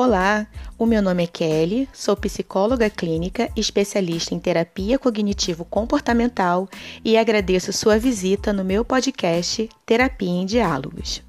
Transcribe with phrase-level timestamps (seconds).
[0.00, 0.46] Olá,
[0.78, 6.68] o meu nome é Kelly, sou psicóloga clínica, especialista em terapia cognitivo-comportamental
[7.04, 11.27] e agradeço sua visita no meu podcast Terapia em Diálogos.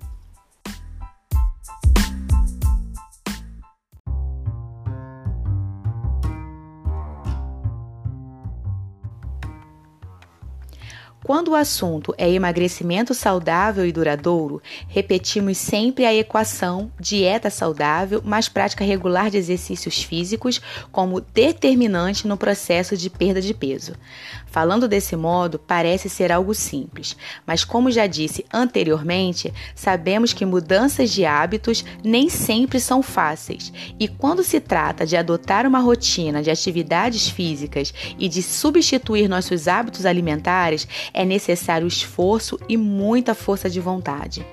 [11.21, 18.47] Quando o assunto é emagrecimento saudável e duradouro, repetimos sempre a equação dieta saudável mais
[18.47, 20.61] prática regular de exercícios físicos
[20.93, 23.93] como determinante no processo de perda de peso.
[24.47, 31.11] Falando desse modo, parece ser algo simples, mas como já disse anteriormente, sabemos que mudanças
[31.11, 36.49] de hábitos nem sempre são fáceis, e quando se trata de adotar uma rotina de
[36.49, 43.79] atividades físicas e de substituir nossos hábitos alimentares, é necessário esforço e muita força de
[43.79, 44.45] vontade.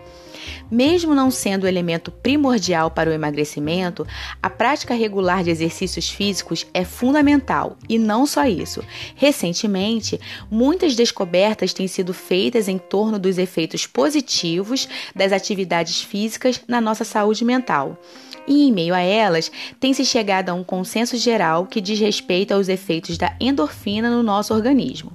[0.70, 4.06] Mesmo não sendo o elemento primordial para o emagrecimento,
[4.42, 8.82] a prática regular de exercícios físicos é fundamental e não só isso.
[9.14, 16.80] Recentemente, muitas descobertas têm sido feitas em torno dos efeitos positivos das atividades físicas na
[16.80, 17.98] nossa saúde mental.
[18.46, 22.54] E em meio a elas, tem se chegado a um consenso geral que diz respeito
[22.54, 25.12] aos efeitos da endorfina no nosso organismo.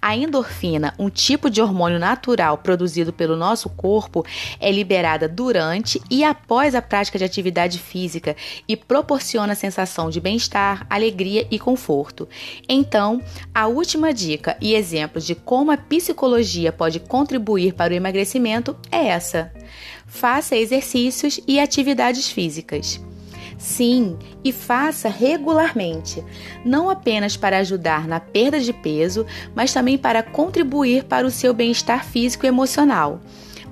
[0.00, 4.24] A endorfina, um tipo de hormônio natural produzido pelo nosso corpo,
[4.60, 8.36] é liberada durante e após a prática de atividade física
[8.68, 12.28] e proporciona sensação de bem-estar, alegria e conforto.
[12.68, 13.22] Então,
[13.54, 19.06] a última dica e exemplo de como a psicologia pode contribuir para o emagrecimento é
[19.06, 19.52] essa:
[20.06, 23.00] faça exercícios e atividades físicas.
[23.56, 26.24] Sim, e faça regularmente,
[26.64, 29.24] não apenas para ajudar na perda de peso,
[29.54, 33.20] mas também para contribuir para o seu bem-estar físico e emocional.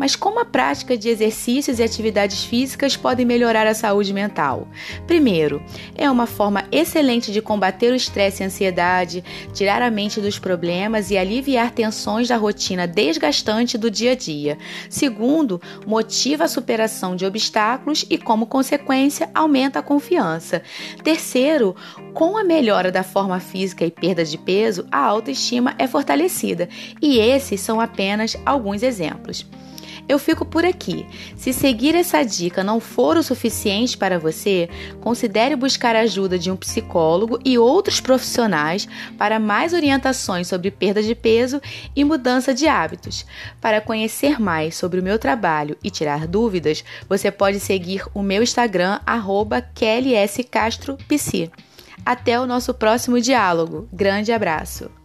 [0.02, 4.66] Mas como a prática de exercícios e atividades físicas podem melhorar a saúde mental?
[5.06, 5.62] Primeiro,
[5.94, 9.22] é uma forma excelente de combater o estresse e a ansiedade,
[9.54, 14.58] tirar a mente dos problemas e aliviar tensões da rotina desgastante do dia a dia.
[14.90, 20.62] Segundo, motiva a superação de obstáculos e, como consequência, aumenta a confiança.
[21.04, 21.76] Terceiro,
[22.12, 26.68] com a melhora da forma física e perda de peso, a autoestima é fortalecida.
[27.00, 29.46] E esses são apenas alguns exemplos.
[30.08, 31.06] Eu fico por aqui.
[31.36, 34.68] Se seguir essa dica não for o suficiente para você,
[35.00, 41.02] considere buscar a ajuda de um psicólogo e outros profissionais para mais orientações sobre perda
[41.02, 41.60] de peso
[41.94, 43.24] e mudança de hábitos.
[43.60, 48.42] Para conhecer mais sobre o meu trabalho e tirar dúvidas, você pode seguir o meu
[48.42, 49.00] Instagram,
[49.74, 51.50] KLSCastroPC.
[52.04, 53.88] Até o nosso próximo diálogo.
[53.92, 55.01] Grande abraço!